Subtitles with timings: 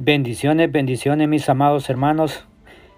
[0.00, 2.44] Bendiciones, bendiciones mis amados hermanos.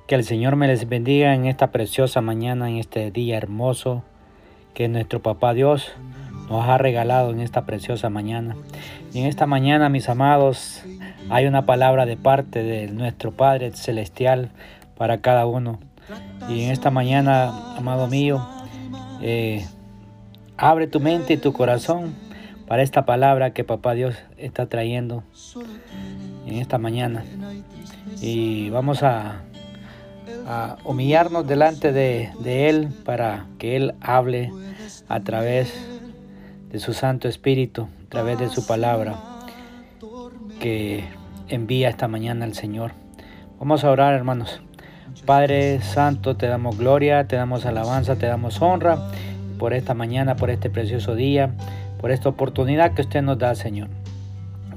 [0.06, 4.04] Que el Señor me les bendiga en esta preciosa mañana, en este día hermoso
[4.74, 5.92] que nuestro Papá Dios
[6.50, 8.54] nos ha regalado en esta preciosa mañana.
[9.14, 10.82] Y en esta mañana, mis amados,
[11.30, 14.50] hay una palabra de parte de nuestro Padre Celestial
[14.98, 15.80] para cada uno.
[16.50, 18.46] Y en esta mañana, amado mío,
[19.22, 19.64] eh,
[20.58, 22.14] abre tu mente y tu corazón
[22.68, 25.24] para esta palabra que Papá Dios está trayendo
[26.50, 27.24] en esta mañana.
[28.20, 29.42] Y vamos a,
[30.84, 34.52] humillarnos delante de, de, Él para que Él hable
[35.08, 35.72] a través
[36.70, 39.16] de su Santo Espíritu, a través de su palabra
[40.58, 41.04] que
[41.48, 42.92] envía esta mañana el Señor.
[43.58, 44.60] Vamos a orar, hermanos.
[45.26, 48.98] Padre Santo, te damos gloria, te damos alabanza, te damos honra
[49.58, 51.50] por esta mañana, por este precioso día,
[52.00, 53.88] por esta oportunidad que usted nos da, Señor.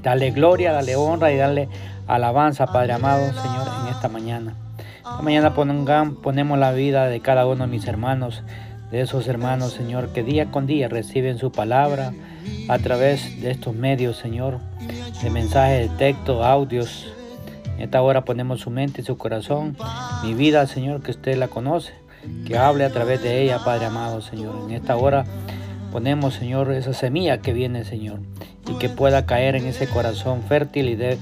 [0.04, 1.68] Dale gloria, dale honra y dale
[2.06, 4.54] alabanza, Padre amado, Señor, en esta mañana.
[4.98, 8.42] Esta mañana ponemos la vida de cada uno de mis hermanos,
[8.90, 12.12] de esos hermanos, Señor, que día con día reciben su palabra
[12.68, 14.58] a través de estos medios, Señor,
[15.22, 17.10] de mensajes de texto, audios.
[17.76, 19.74] En esta hora ponemos su mente y su corazón,
[20.22, 21.94] mi vida, Señor, que usted la conoce,
[22.46, 24.54] que hable a través de ella, Padre amado, Señor.
[24.68, 25.24] En esta hora
[25.94, 28.18] ponemos, Señor, esa semilla que viene, Señor,
[28.68, 31.18] y que pueda caer en ese corazón fértil y dé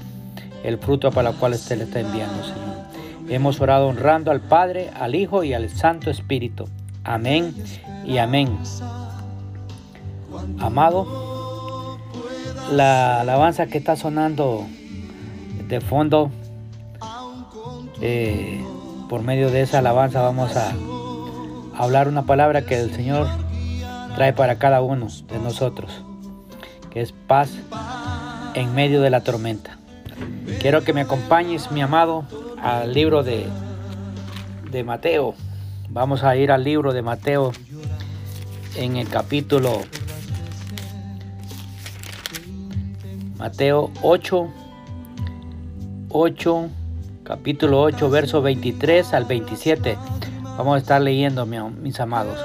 [0.63, 3.29] el fruto para el cual usted le está enviando, Señor.
[3.29, 6.67] Hemos orado honrando al Padre, al Hijo y al Santo Espíritu.
[7.03, 7.53] Amén
[8.03, 8.57] y amén.
[10.57, 11.99] Amado,
[12.71, 14.65] la alabanza que está sonando
[15.67, 16.31] de fondo,
[18.01, 18.59] eh,
[19.07, 20.73] por medio de esa alabanza vamos a
[21.77, 23.42] hablar una palabra que el Señor
[24.15, 26.03] trae para cada uno de nosotros,
[26.89, 27.51] que es paz
[28.53, 29.77] en medio de la tormenta.
[30.59, 32.25] Quiero que me acompañes, mi amado,
[32.61, 33.47] al libro de,
[34.71, 35.35] de Mateo.
[35.89, 37.51] Vamos a ir al libro de Mateo
[38.75, 39.81] en el capítulo
[43.37, 44.47] Mateo 8,
[46.09, 46.69] 8,
[47.23, 49.97] capítulo 8, verso 23 al 27.
[50.57, 52.39] Vamos a estar leyendo, mis amados.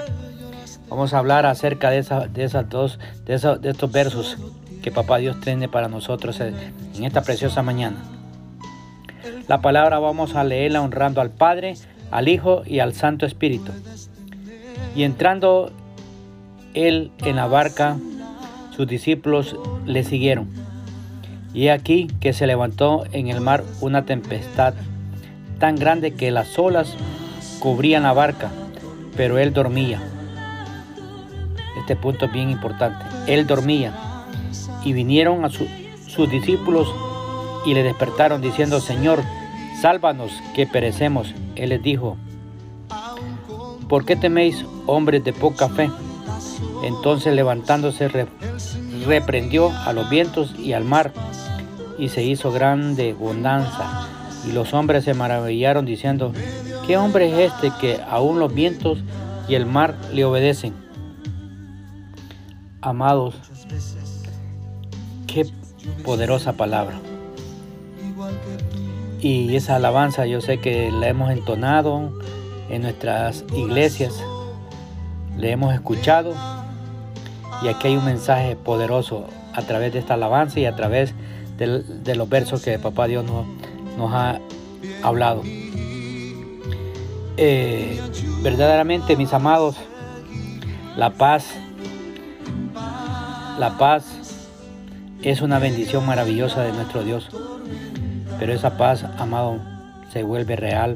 [0.91, 4.38] Vamos a hablar acerca de, esa, de esas dos, de, de estos versos
[4.82, 7.97] que Papá Dios tiene para nosotros en esta preciosa mañana.
[9.48, 11.75] La palabra vamos a leerla honrando al Padre,
[12.10, 13.72] al Hijo y al Santo Espíritu.
[14.94, 15.71] Y entrando
[16.75, 17.97] él en la barca,
[18.77, 19.56] sus discípulos
[19.87, 20.48] le siguieron.
[21.54, 24.75] Y aquí que se levantó en el mar una tempestad
[25.59, 26.94] tan grande que las olas
[27.59, 28.50] cubrían la barca,
[29.16, 30.00] pero él dormía.
[31.88, 33.03] Este punto es bien importante.
[33.26, 33.94] Él dormía.
[34.84, 36.87] Y vinieron a sus discípulos
[37.65, 39.22] y le despertaron diciendo, Señor,
[39.81, 41.34] sálvanos que perecemos.
[41.56, 42.19] Él les dijo,
[43.88, 45.91] ¿por qué teméis, hombres de poca fe?
[46.84, 48.10] Entonces levantándose
[49.06, 51.15] reprendió a los vientos y al mar
[51.98, 54.06] y se hizo grande bonanza.
[54.47, 56.34] Y los hombres se maravillaron diciendo,
[56.87, 58.98] ¿qué hombre es este que aún los vientos
[59.48, 60.88] y el mar le obedecen?
[62.81, 63.34] Amados,
[65.27, 65.47] qué
[66.05, 67.00] poderosa palabra.
[69.21, 72.12] Y esa alabanza yo sé que la hemos entonado
[72.71, 74.22] en nuestras iglesias,
[75.37, 76.34] le hemos escuchado
[77.62, 81.15] y aquí hay un mensaje poderoso a través de esta alabanza y a través
[81.56, 84.39] de, los versos que Papá Dios nos, ha
[85.03, 85.43] hablado.
[87.37, 88.00] Eh,
[88.43, 89.77] verdaderamente, mis amados,
[90.97, 91.45] la paz,
[93.58, 94.04] la paz
[95.22, 97.28] es una bendición maravillosa de nuestro Dios.
[98.38, 99.58] Pero esa paz, amado,
[100.12, 100.94] se vuelve real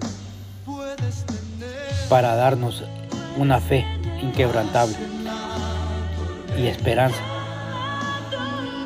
[2.09, 2.85] para darnos
[3.37, 3.85] una fe
[4.23, 4.95] inquebrantable
[6.57, 7.21] y esperanza.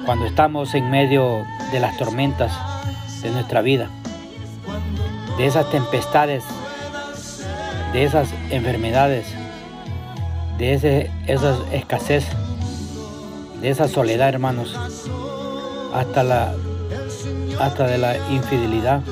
[0.07, 2.53] Cuando estamos en medio de las tormentas
[3.23, 3.91] de nuestra vida,
[5.37, 6.45] de esas tempestades,
[7.93, 9.27] de esas enfermedades,
[10.57, 12.25] de ese, esa escasez,
[13.67, 14.79] de esa soledad, hermanos,
[15.93, 16.55] hasta la
[17.59, 19.03] hasta de la infidelidad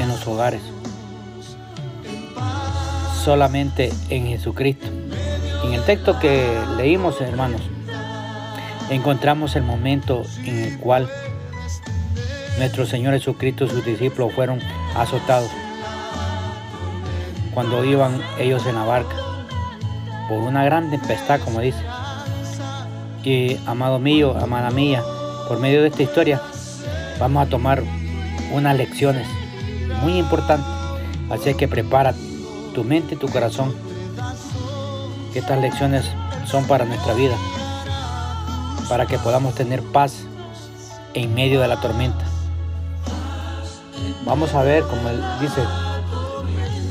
[0.00, 0.62] en los hogares.
[3.24, 4.88] Solamente en Jesucristo.
[5.62, 7.60] En el texto que leímos, hermanos,
[8.90, 11.08] encontramos el momento en el cual
[12.58, 14.58] nuestro Señor Jesucristo y sus discípulos fueron
[14.96, 15.52] azotados
[17.52, 19.14] cuando iban ellos en la barca
[20.28, 21.93] por una gran tempestad, como dice.
[23.64, 25.02] Amado mío, amada mía,
[25.48, 26.42] por medio de esta historia
[27.18, 27.82] vamos a tomar
[28.52, 29.26] unas lecciones
[30.02, 30.66] muy importantes.
[31.30, 32.14] Así que prepara
[32.74, 33.74] tu mente y tu corazón.
[35.34, 36.04] Estas lecciones
[36.44, 37.34] son para nuestra vida,
[38.90, 40.26] para que podamos tener paz
[41.14, 42.26] en medio de la tormenta.
[44.26, 45.62] Vamos a ver, como él dice,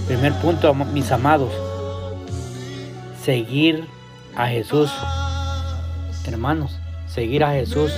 [0.07, 1.51] primer punto, mis amados,
[3.23, 3.87] seguir
[4.35, 4.91] a Jesús,
[6.27, 7.91] hermanos, seguir a Jesús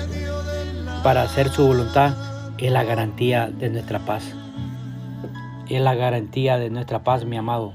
[1.03, 2.15] para hacer su voluntad
[2.57, 4.33] es la garantía de nuestra paz.
[5.69, 7.73] Es la garantía de nuestra paz, mi amado.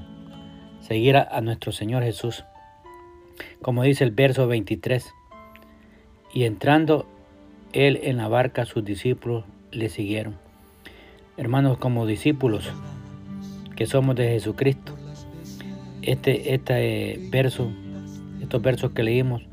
[0.81, 2.43] Seguir a, nuestro Señor Jesús.
[3.61, 5.13] Como dice el verso 23.
[6.33, 7.05] Y entrando
[7.73, 10.37] él en la barca, sus discípulos le siguieron.
[11.37, 12.69] Hermanos, como discípulos
[13.75, 14.95] que somos de Jesucristo,
[16.01, 17.71] este, este verso,
[18.41, 19.43] estos versos que leímos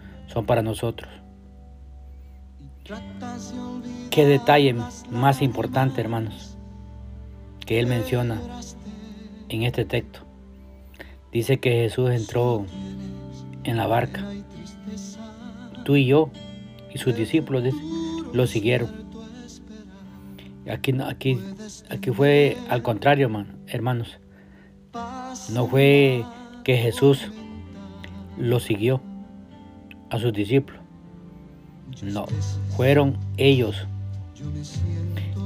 [0.44, 1.11] para nosotros.
[4.11, 4.75] Qué detalle
[5.11, 6.56] más importante, hermanos,
[7.67, 8.40] que él menciona
[9.49, 10.20] en este texto.
[11.31, 12.64] Dice que Jesús entró
[13.64, 14.25] en la barca.
[15.85, 16.31] Tú y yo
[16.93, 17.62] y sus discípulos
[18.32, 19.06] lo siguieron.
[20.70, 21.38] Aquí, aquí,
[21.90, 23.31] aquí fue al contrario,
[23.67, 24.19] hermanos.
[25.50, 26.25] No fue
[26.64, 27.31] que Jesús
[28.38, 29.02] lo siguió
[30.10, 30.81] a sus discípulos.
[32.02, 32.26] No,
[32.76, 33.87] fueron ellos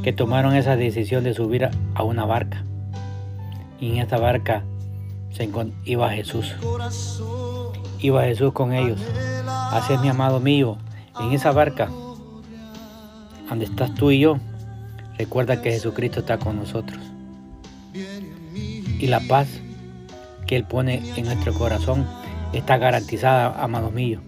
[0.02, 2.64] que tomaron esa decisión de subir a una barca.
[3.80, 4.64] Y en esta barca
[5.30, 5.48] se
[5.84, 6.54] iba Jesús.
[8.00, 9.00] Iba Jesús con ellos.
[9.46, 10.76] Así es mi amado mío.
[11.20, 11.88] En esa barca,
[13.48, 14.38] donde estás tú y yo,
[15.18, 17.00] recuerda que Jesucristo está con nosotros.
[17.94, 19.48] Y la paz
[20.46, 22.06] que Él pone en nuestro corazón
[22.52, 24.22] está garantizada, amados míos.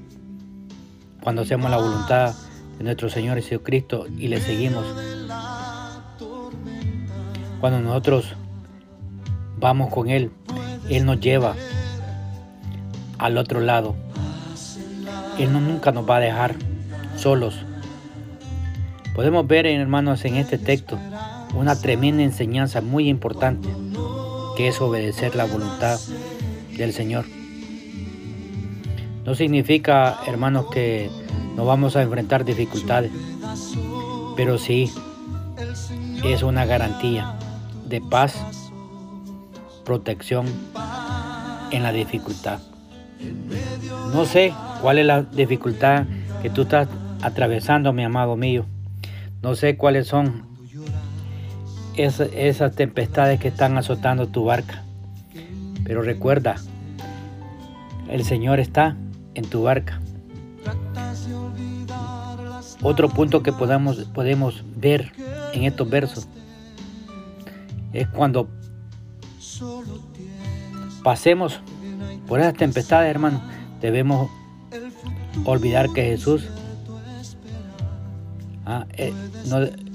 [1.24, 2.34] Cuando hacemos la voluntad
[2.76, 4.84] de nuestro Señor Jesucristo y le seguimos.
[7.60, 8.34] Cuando nosotros
[9.56, 10.30] vamos con Él,
[10.90, 11.54] Él nos lleva
[13.16, 13.96] al otro lado.
[15.38, 16.56] Él no, nunca nos va a dejar
[17.16, 17.56] solos.
[19.14, 20.98] Podemos ver, hermanos, en este texto
[21.54, 23.68] una tremenda enseñanza muy importante,
[24.58, 25.98] que es obedecer la voluntad
[26.76, 27.24] del Señor.
[29.24, 31.10] No significa, hermanos, que
[31.56, 33.10] no vamos a enfrentar dificultades,
[34.36, 34.92] pero sí
[36.24, 37.34] es una garantía
[37.86, 38.36] de paz,
[39.84, 40.46] protección
[41.70, 42.60] en la dificultad.
[44.12, 46.04] No sé cuál es la dificultad
[46.42, 46.88] que tú estás
[47.22, 48.66] atravesando, mi amado mío.
[49.42, 50.46] No sé cuáles son
[51.96, 54.82] esas, esas tempestades que están azotando tu barca.
[55.84, 56.56] Pero recuerda,
[58.08, 58.96] el Señor está
[59.34, 60.00] en tu barca.
[62.82, 65.12] Otro punto que podamos, podemos ver
[65.52, 66.28] en estos versos
[67.92, 68.48] es cuando
[71.02, 71.60] pasemos
[72.26, 73.42] por esas tempestades, hermanos,
[73.80, 74.30] debemos
[75.44, 76.48] olvidar que Jesús,
[78.66, 79.12] ah, eh,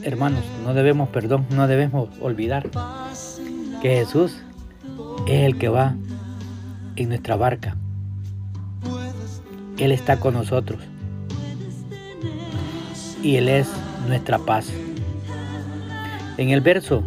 [0.03, 2.69] hermanos, no debemos, perdón, no debemos olvidar
[3.81, 4.37] que Jesús
[5.27, 5.95] es el que va
[6.95, 7.75] en nuestra barca.
[9.79, 10.79] Él está con nosotros.
[13.23, 13.67] Y Él es
[14.07, 14.67] nuestra paz.
[16.37, 17.03] En el verso,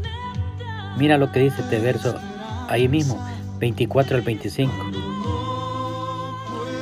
[0.98, 2.14] mira lo que dice este verso
[2.68, 3.22] ahí mismo,
[3.58, 4.72] 24 al 25.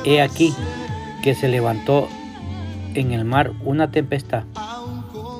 [0.03, 0.53] He aquí
[1.23, 2.07] que se levantó
[2.93, 4.43] en el mar una tempestad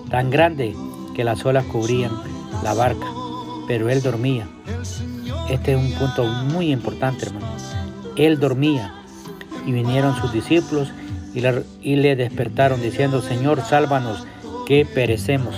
[0.09, 0.75] tan grande
[1.15, 2.11] que las olas cubrían
[2.63, 3.07] la barca,
[3.67, 4.47] pero él dormía.
[5.49, 7.47] Este es un punto muy importante, hermano.
[8.15, 9.00] Él dormía
[9.65, 10.91] y vinieron sus discípulos
[11.33, 14.25] y le, despertaron diciendo, Señor, sálvanos,
[14.65, 15.55] que perecemos.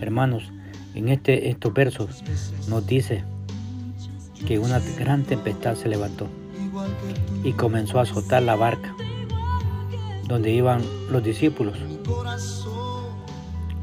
[0.00, 0.50] Hermanos,
[0.94, 2.22] en este, estos versos
[2.68, 3.24] nos dice
[4.46, 6.26] que una gran tempestad se levantó
[7.44, 8.94] y comenzó a azotar la barca
[10.26, 11.78] donde iban los discípulos.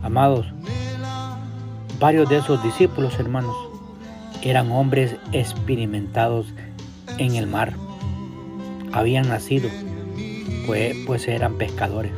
[0.01, 0.47] Amados,
[1.99, 3.55] varios de esos discípulos, hermanos,
[4.41, 6.47] eran hombres experimentados
[7.17, 7.73] en el mar.
[8.91, 9.69] Habían nacido,
[10.65, 12.11] pues, pues eran pescadores.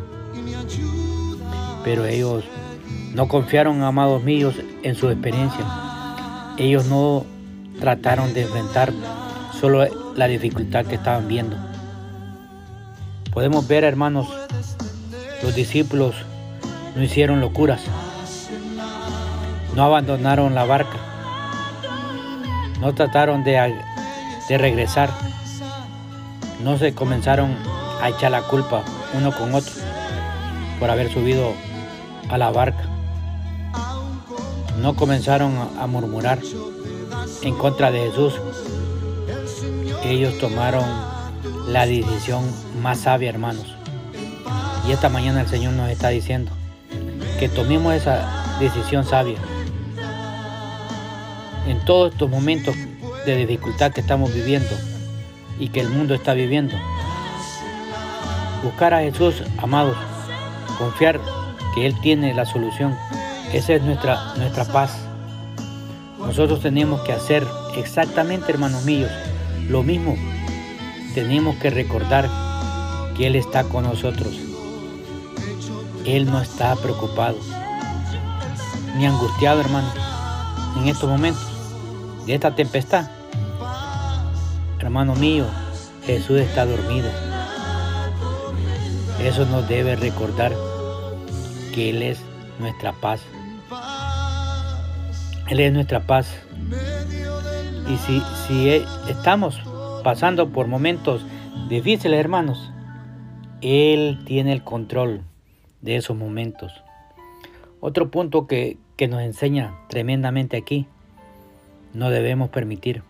[1.84, 2.44] Pero ellos
[3.14, 5.66] no confiaron, amados míos, en su experiencia.
[6.58, 7.26] Ellos no
[7.80, 8.94] trataron de enfrentar
[9.60, 9.86] solo
[10.16, 11.58] la dificultad que estaban viendo.
[13.34, 14.28] Podemos ver, hermanos,
[15.42, 16.16] los discípulos
[16.96, 17.82] no hicieron locuras,
[19.76, 20.98] no abandonaron la barca,
[22.80, 23.74] no trataron de,
[24.50, 25.10] de regresar,
[26.64, 27.56] no se comenzaron
[28.02, 29.74] a echar la culpa uno con otro
[30.80, 31.54] por haber subido
[32.30, 32.84] a la barca.
[34.82, 36.40] no comenzaron a murmurar
[37.44, 38.34] en contra de Jesús.
[40.04, 40.84] Ellos tomaron
[41.68, 42.44] la decisión
[42.82, 43.76] más sabia, hermanos.
[44.88, 46.52] Y esta mañana el Señor nos está diciendo
[47.40, 49.38] que tomemos esa decisión sabia.
[51.68, 52.76] En todos estos momentos
[53.26, 54.76] de dificultad que estamos viviendo
[55.62, 56.76] y que el mundo está viviendo.
[58.64, 59.96] Buscar a Jesús, amados,
[60.80, 61.22] confiar
[61.76, 62.98] que Él tiene la solución.
[63.54, 64.98] Esa es nuestra, nuestra paz.
[66.18, 67.46] Nosotros tenemos que hacer
[67.78, 69.12] exactamente, hermanos míos,
[69.70, 70.16] lo mismo.
[71.14, 72.28] Tenemos que recordar
[73.16, 74.34] que Él está con nosotros.
[76.06, 77.38] Él no está preocupado
[78.98, 79.88] ni angustiado, hermano,
[80.78, 81.46] en estos momentos
[82.26, 83.21] de esta tempestad.
[84.82, 85.46] Hermano mío,
[86.08, 87.08] Jesús está dormido.
[89.24, 90.54] Eso nos debe recordar
[91.72, 92.20] que Él es
[92.60, 93.22] nuestra paz.
[95.48, 96.36] Él es nuestra paz.
[97.88, 98.70] Y si, si
[99.08, 99.62] estamos
[100.04, 101.28] pasando por momentos
[101.70, 102.72] difíciles, hermanos,
[103.62, 105.22] Él tiene el control
[105.82, 106.74] de esos momentos.
[107.82, 110.88] Otro punto que, que nos enseña tremendamente aquí,
[111.94, 113.04] no debemos permitir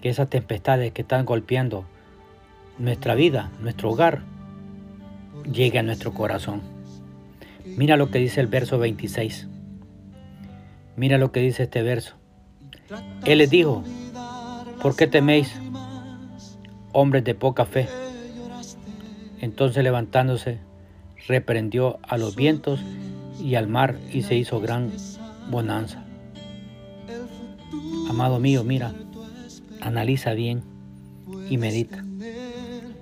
[0.00, 1.84] que esas tempestades que están golpeando
[2.78, 4.22] nuestra vida, nuestro hogar,
[5.50, 6.62] llegue a nuestro corazón.
[7.64, 9.48] Mira lo que dice el verso 26.
[10.96, 12.14] Mira lo que dice este verso.
[13.24, 13.82] Él les dijo,
[14.80, 15.52] ¿por qué teméis,
[16.92, 17.88] hombres de poca fe?
[19.40, 20.58] Entonces levantándose,
[21.26, 22.80] reprendió a los vientos
[23.40, 24.92] y al mar y se hizo gran
[25.50, 26.04] bonanza.
[28.08, 28.94] Amado mío, mira,
[29.80, 30.62] analiza bien
[31.48, 32.04] y medita.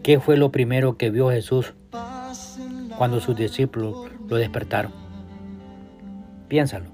[0.03, 1.75] ¿Qué fue lo primero que vio Jesús
[2.99, 4.93] cuando sus discípulos lo despertaron?
[6.49, 6.87] Piénsalo.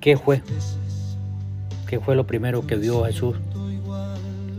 [0.00, 0.42] ¿Qué fue?
[1.86, 3.36] ¿Qué fue lo primero que vio Jesús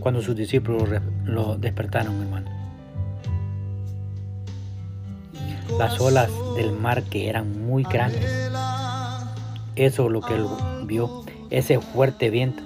[0.00, 0.88] cuando sus discípulos
[1.24, 2.50] lo despertaron, hermano?
[5.78, 8.24] Las olas del mar que eran muy grandes.
[9.76, 10.46] Eso es lo que él
[10.86, 11.24] vio.
[11.50, 12.62] Ese fuerte viento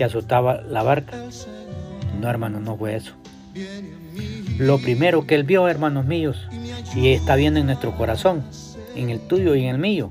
[0.00, 1.14] que azotaba la barca.
[2.22, 3.12] No, hermano, no fue eso.
[4.56, 6.38] Lo primero que él vio, hermanos míos,
[6.94, 8.42] y está viendo en nuestro corazón,
[8.96, 10.10] en el tuyo y en el mío,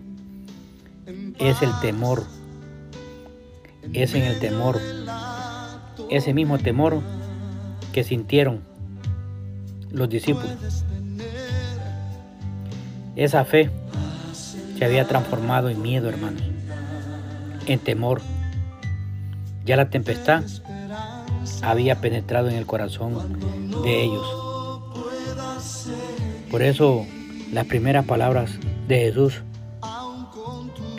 [1.39, 2.23] es el temor.
[3.91, 4.79] Es en el temor.
[6.11, 7.01] Ese mismo temor
[7.91, 8.61] que sintieron
[9.89, 10.83] los discípulos.
[13.15, 13.71] Esa fe
[14.77, 16.43] se había transformado en miedo, hermanos,
[17.65, 18.21] en temor.
[19.69, 20.43] Ya la tempestad
[21.61, 23.37] había penetrado en el corazón
[23.83, 24.25] de ellos.
[26.49, 27.05] Por eso
[27.53, 28.49] las primeras palabras
[28.87, 29.43] de Jesús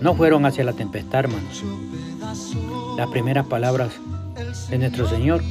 [0.00, 1.64] no fueron hacia la tempestad, hermanos.
[2.96, 3.90] Las primeras palabras
[4.70, 5.42] de nuestro Señor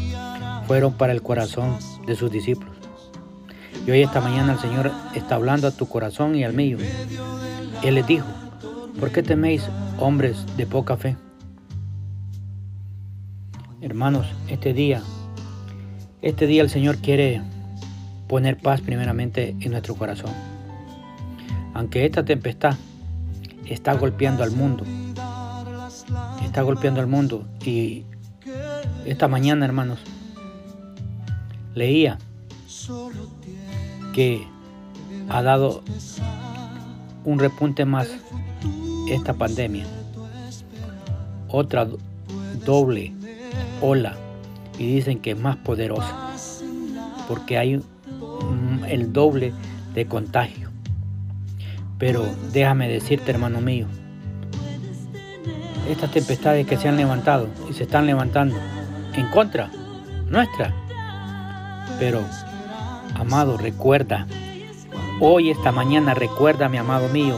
[0.66, 2.78] fueron para el corazón de sus discípulos.
[3.86, 6.78] Y hoy esta mañana el Señor está hablando a tu corazón y al mío.
[7.84, 8.28] Él les dijo,
[8.98, 9.64] ¿por qué teméis
[10.00, 11.18] hombres de poca fe?
[13.82, 15.02] Hermanos, este día,
[16.22, 17.42] este día el Señor quiere
[18.28, 20.32] poner paz primeramente en nuestro corazón.
[21.74, 22.76] Aunque esta tempestad
[23.66, 24.84] está golpeando al mundo,
[26.44, 28.04] está golpeando al mundo y
[29.06, 30.00] esta mañana, hermanos,
[31.74, 32.18] leía
[34.14, 34.46] que
[35.30, 35.84] ha dado
[37.24, 38.10] un repunte más
[39.08, 39.86] esta pandemia.
[41.48, 41.88] Otra
[42.66, 43.14] doble
[43.82, 44.16] ola
[44.78, 46.30] y dicen que es más poderosa
[47.28, 47.82] porque hay
[48.88, 49.54] el doble
[49.94, 50.70] de contagio.
[52.00, 53.86] Pero déjame decirte, hermano mío,
[55.88, 58.56] estas tempestades que se han levantado y se están levantando
[59.14, 59.70] en contra
[60.28, 60.74] nuestra.
[62.00, 62.22] Pero,
[63.16, 64.26] amado, recuerda,
[65.20, 67.38] hoy, esta mañana, recuerda, mi amado mío,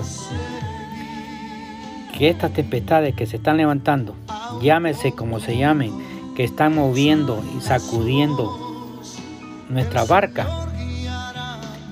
[2.18, 4.16] que estas tempestades que se están levantando,
[4.62, 6.11] llámese como se llamen,
[6.42, 8.52] que están moviendo y sacudiendo
[9.70, 10.48] nuestra barca.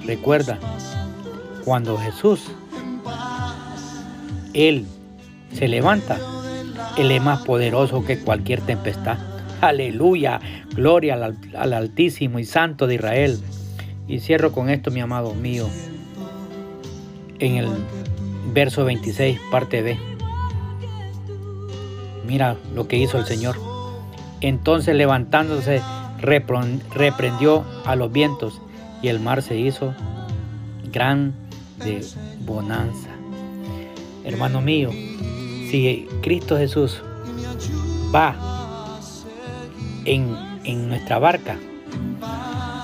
[0.03, 0.57] Recuerda,
[1.63, 2.49] cuando Jesús,
[4.55, 4.87] Él
[5.53, 6.17] se levanta,
[6.97, 9.19] Él es más poderoso que cualquier tempestad.
[9.61, 10.39] Aleluya,
[10.73, 13.39] gloria al, al Altísimo y Santo de Israel.
[14.07, 15.69] Y cierro con esto, mi amado mío,
[17.37, 17.67] en el
[18.51, 19.99] verso 26, parte B.
[22.25, 23.68] Mira lo que hizo el Señor.
[24.41, 25.81] Entonces levantándose,
[26.21, 28.61] reprendió a los vientos
[29.01, 29.93] y el mar se hizo
[30.91, 31.33] gran
[31.77, 32.05] de
[32.45, 33.09] bonanza.
[34.25, 37.01] hermano mío, si Cristo Jesús
[38.13, 38.35] va
[40.05, 41.57] en, en nuestra barca,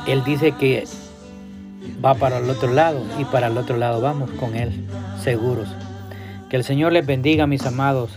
[0.07, 0.85] Él dice que
[2.03, 4.85] va para el otro lado y para el otro lado vamos con Él,
[5.21, 5.67] seguros.
[6.49, 8.11] Que el Señor les bendiga, mis amados,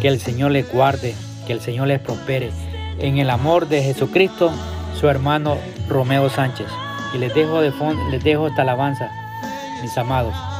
[0.00, 1.14] que el Señor les guarde,
[1.46, 2.50] que el Señor les prospere.
[2.98, 4.52] En el amor de Jesucristo,
[4.98, 5.58] su hermano
[5.88, 6.68] Romeo Sánchez.
[7.14, 7.72] Y les dejo, de
[8.10, 9.10] les dejo esta alabanza,
[9.82, 10.53] mis amados.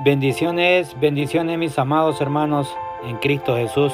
[0.00, 3.92] Bendiciones, bendiciones mis amados hermanos en Cristo Jesús.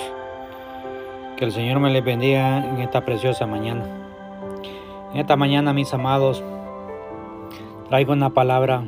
[1.38, 3.86] Que el Señor me les bendiga en esta preciosa mañana.
[5.14, 6.44] En esta mañana, mis amados,
[7.88, 8.84] traigo una palabra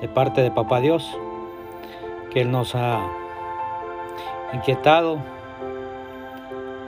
[0.00, 1.14] de parte de Papá Dios
[2.32, 3.06] que Él nos ha
[4.54, 5.18] inquietado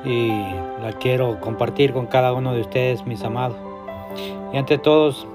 [0.07, 0.29] y
[0.81, 3.59] la quiero compartir con cada uno de ustedes, mis amados.
[4.55, 5.27] Y ante todos,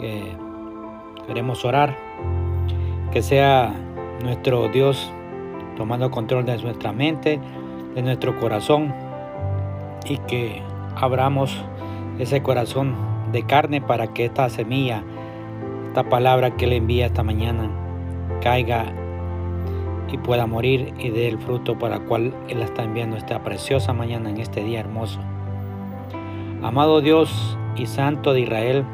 [0.00, 0.34] eh,
[1.26, 2.09] queremos orar
[3.12, 3.74] que sea
[4.22, 5.12] nuestro Dios
[5.76, 7.40] tomando control de nuestra mente,
[7.94, 8.94] de nuestro corazón
[10.04, 10.62] y que
[10.94, 11.56] abramos
[12.18, 12.94] ese corazón
[13.32, 15.02] de carne para que esta semilla,
[15.88, 17.70] esta palabra que Él envía esta mañana,
[18.42, 18.92] caiga
[20.12, 23.92] y pueda morir y dé el fruto para el cual Él está enviando esta preciosa
[23.92, 25.20] mañana en este día hermoso.
[26.62, 28.84] Amado Dios y Santo de Israel,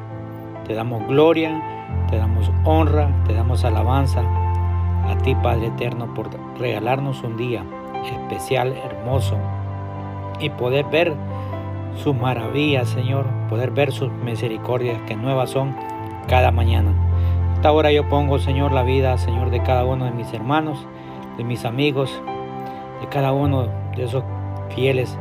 [0.67, 1.76] te damos gloria,
[2.11, 4.23] te damos honra, te damos alabanza
[5.09, 7.65] a ti, Padre Eterno, por regalarnos un día
[8.05, 9.37] especial, hermoso,
[10.41, 11.15] y poder ver
[11.97, 15.75] sus maravillas, Señor, poder ver sus misericordias que nuevas son
[16.29, 16.91] cada mañana.
[17.55, 20.87] Esta hora yo pongo, Señor, la vida, Señor, de cada uno de mis hermanos,
[21.39, 22.23] de mis amigos,
[23.01, 24.25] de cada uno de esos
[24.75, 25.17] fieles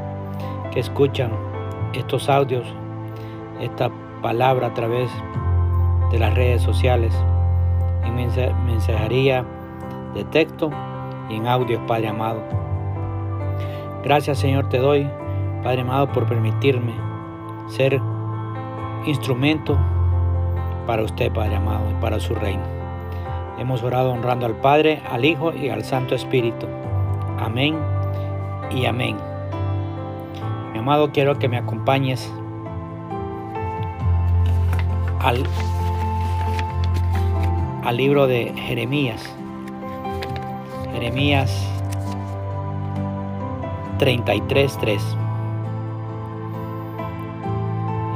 [0.71, 1.31] que escuchan
[1.93, 2.65] estos audios,
[3.61, 3.89] esta
[4.21, 5.54] palabra a través de
[6.13, 7.13] las redes sociales,
[8.03, 9.45] en mensajería
[10.13, 10.71] de texto
[11.29, 12.41] y en audio, Padre amado.
[14.03, 15.09] Gracias Señor te doy,
[15.63, 16.93] Padre amado, por permitirme
[17.67, 17.99] ser
[19.05, 19.77] instrumento
[20.87, 22.63] para usted, Padre amado, y para su reino.
[23.57, 26.67] Hemos orado honrando al Padre, al Hijo y al Santo Espíritu.
[27.39, 27.77] Amén
[28.69, 29.17] y amén.
[30.73, 32.31] Mi amado, quiero que me acompañes
[35.19, 35.43] al
[37.85, 39.23] al libro de Jeremías.
[40.91, 41.51] Jeremías
[43.99, 44.99] 33.3.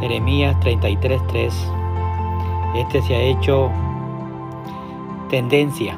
[0.02, 1.52] Jeremías 33.3.
[2.76, 3.70] Este se ha hecho
[5.30, 5.96] tendencia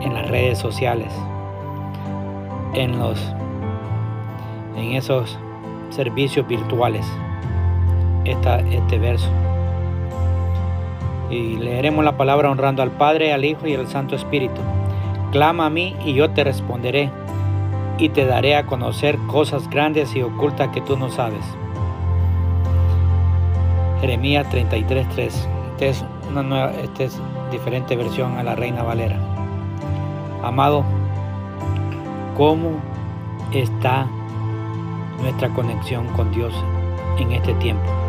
[0.00, 1.12] en las redes sociales,
[2.74, 3.18] en los
[4.76, 5.38] en esos
[5.90, 7.06] servicios virtuales.
[8.24, 9.28] este verso
[11.32, 14.60] y leeremos la palabra honrando al Padre, al Hijo y al Santo Espíritu.
[15.30, 17.10] Clama a mí y yo te responderé
[17.96, 21.44] y te daré a conocer cosas grandes y ocultas que tú no sabes.
[24.00, 25.16] Jeremías 33.3.
[25.16, 29.16] Esta es una nueva, esta es diferente versión a la Reina Valera.
[30.42, 30.84] Amado,
[32.36, 32.72] ¿cómo
[33.52, 34.06] está
[35.20, 36.52] nuestra conexión con Dios
[37.18, 38.01] en este tiempo?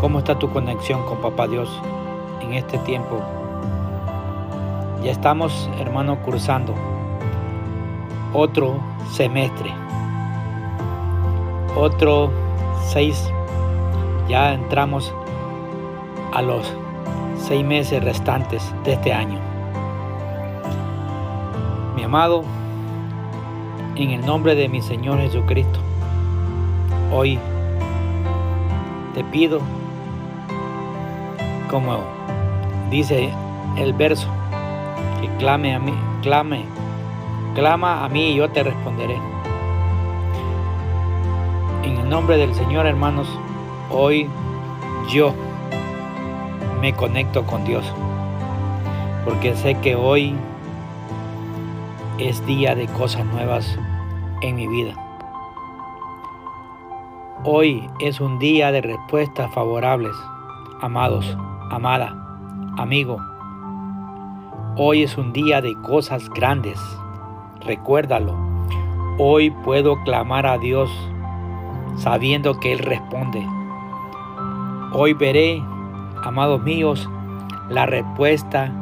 [0.00, 1.68] ¿Cómo está tu conexión con Papá Dios
[2.40, 3.20] en este tiempo?
[5.04, 6.74] Ya estamos, hermano, cursando
[8.32, 9.70] otro semestre,
[11.76, 12.30] otro
[12.88, 13.30] seis,
[14.26, 15.12] ya entramos
[16.32, 16.72] a los
[17.36, 19.38] seis meses restantes de este año.
[21.94, 22.42] Mi amado,
[23.96, 25.78] en el nombre de mi Señor Jesucristo,
[27.12, 27.38] hoy
[29.14, 29.60] te pido,
[31.70, 32.00] como
[32.90, 33.32] dice
[33.76, 34.26] el verso,
[35.20, 36.64] que clame a mí, clame,
[37.54, 39.16] clama a mí y yo te responderé.
[41.84, 43.28] En el nombre del Señor, hermanos,
[43.88, 44.28] hoy
[45.08, 45.32] yo
[46.80, 47.84] me conecto con Dios.
[49.24, 50.34] Porque sé que hoy
[52.18, 53.78] es día de cosas nuevas
[54.42, 54.94] en mi vida.
[57.44, 60.12] Hoy es un día de respuestas favorables,
[60.80, 61.36] amados,
[61.70, 62.16] amada,
[62.76, 63.18] amigo.
[64.76, 66.78] Hoy es un día de cosas grandes.
[67.64, 68.34] Recuérdalo.
[69.18, 70.90] Hoy puedo clamar a Dios
[71.96, 73.46] sabiendo que Él responde.
[74.92, 75.62] Hoy veré
[76.24, 77.08] amados míos,
[77.68, 78.72] la respuesta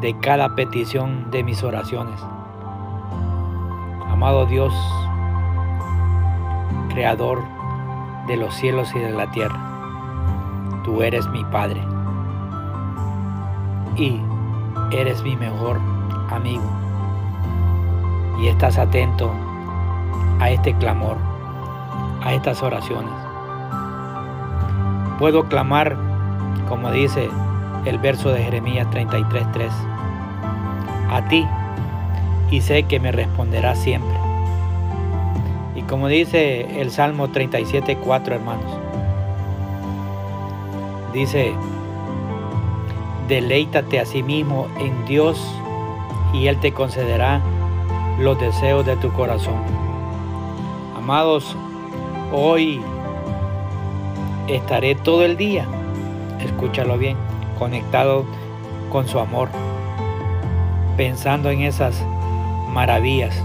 [0.00, 2.20] de cada petición de mis oraciones.
[4.08, 4.72] Amado Dios,
[6.90, 7.42] Creador
[8.28, 9.60] de los cielos y de la tierra,
[10.84, 11.87] tú eres mi Padre
[13.98, 14.20] y
[14.92, 15.80] eres mi mejor
[16.30, 16.64] amigo
[18.40, 19.32] y estás atento
[20.40, 21.16] a este clamor,
[22.22, 23.12] a estas oraciones.
[25.18, 25.96] Puedo clamar
[26.68, 27.28] como dice
[27.84, 29.72] el verso de Jeremías 33:3.
[31.10, 31.46] A ti,
[32.50, 34.16] y sé que me responderás siempre.
[35.74, 38.78] Y como dice el Salmo 37:4, hermanos,
[41.12, 41.54] dice,
[43.28, 45.40] deleítate a sí mismo en Dios
[46.32, 47.40] y Él te concederá
[48.18, 49.62] los deseos de tu corazón.
[50.96, 51.56] Amados,
[52.32, 52.80] hoy
[54.48, 55.66] estaré todo el día
[56.44, 57.16] escúchalo bien,
[57.58, 58.24] conectado
[58.90, 59.48] con su amor,
[60.96, 62.04] pensando en esas
[62.70, 63.42] maravillas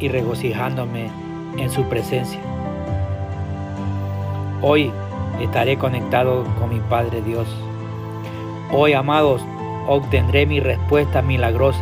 [0.00, 1.10] y regocijándome
[1.56, 2.40] en su presencia.
[4.62, 4.90] Hoy
[5.40, 7.46] estaré conectado con mi Padre Dios.
[8.72, 9.42] Hoy, amados,
[9.86, 11.80] obtendré mi respuesta milagrosa.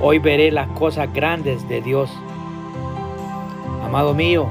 [0.00, 2.10] Hoy veré las cosas grandes de Dios.
[3.84, 4.48] Amado mío,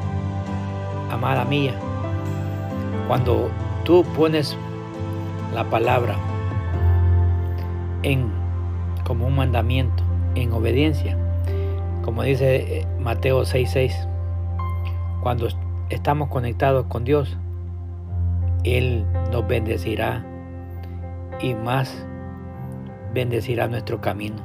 [1.12, 1.74] amada mía,
[3.10, 3.50] cuando
[3.84, 4.58] tú pones
[5.54, 6.16] la palabra
[8.04, 8.32] en
[9.04, 10.04] como un mandamiento,
[10.36, 11.18] en obediencia,
[12.06, 14.08] como dice eh, Mateo 6:6,
[15.22, 15.50] cuando
[15.90, 17.38] estamos conectados con Dios,
[18.64, 20.24] Él nos bendecirá
[21.42, 22.06] y más
[23.14, 24.38] bendecirá nuestro camino.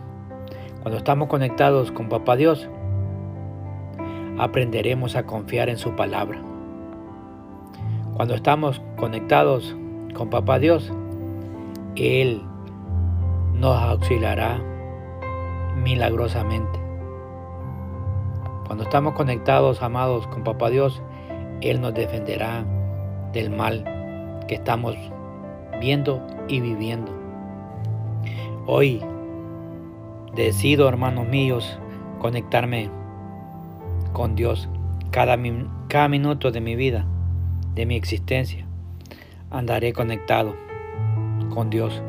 [0.83, 2.69] Cuando estamos conectados con Papá Dios,
[4.39, 6.41] aprenderemos a confiar en su palabra.
[8.15, 9.77] Cuando estamos conectados
[10.15, 10.93] con Papá Dios,
[11.97, 12.43] Él
[13.55, 14.61] nos auxiliará
[15.83, 16.79] milagrosamente.
[18.67, 21.03] Cuando estamos conectados, amados, con Papá Dios,
[21.61, 22.65] Él nos defenderá
[23.33, 23.85] del mal
[24.47, 24.97] que estamos
[25.81, 27.13] viendo y viviendo.
[28.67, 29.01] Hoy
[30.35, 31.79] decido, hermanos míos,
[32.19, 32.91] conectarme
[34.13, 34.69] con Dios
[35.11, 35.37] cada,
[35.89, 37.07] cada minuto de mi vida
[37.79, 38.67] de mi existencia,
[39.53, 40.57] andaré conectado
[41.55, 42.03] con Dios.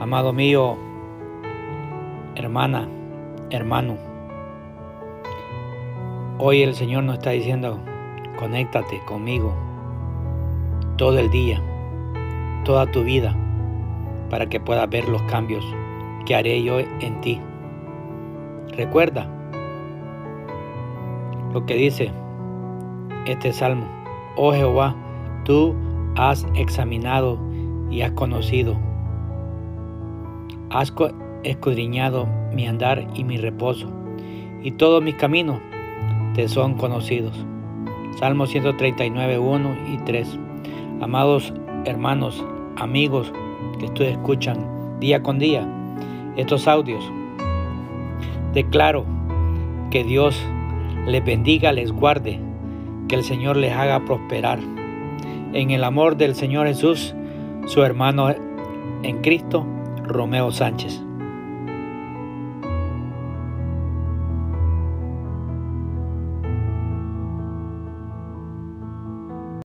[0.00, 0.78] Amado mío,
[2.36, 2.88] hermana,
[3.50, 3.98] hermano,
[6.38, 7.78] hoy el Señor nos está diciendo,
[8.38, 9.54] conéctate conmigo
[10.96, 11.62] todo el día,
[12.64, 13.36] toda tu vida,
[14.30, 15.64] para que puedas ver los cambios
[16.24, 17.40] que haré yo en ti.
[18.76, 19.26] Recuerda
[21.52, 22.10] lo que dice
[23.26, 23.86] este salmo.
[24.36, 24.94] Oh Jehová,
[25.44, 25.74] tú
[26.16, 27.38] has examinado
[27.90, 28.76] y has conocido.
[30.70, 30.92] Has
[31.42, 33.88] escudriñado mi andar y mi reposo,
[34.62, 35.58] y todos mis caminos
[36.34, 37.46] te son conocidos.
[38.18, 40.38] Salmo 139, 1 y 3.
[41.00, 41.52] Amados
[41.84, 42.44] hermanos,
[42.76, 43.32] amigos
[43.78, 45.66] que ustedes escuchan día con día,
[46.36, 47.04] estos audios.
[48.52, 49.04] Declaro
[49.90, 50.40] que Dios
[51.06, 52.38] les bendiga, les guarde,
[53.08, 54.58] que el Señor les haga prosperar.
[55.52, 57.14] En el amor del Señor Jesús,
[57.66, 58.30] su hermano
[59.02, 59.66] en Cristo,
[60.04, 61.02] Romeo Sánchez.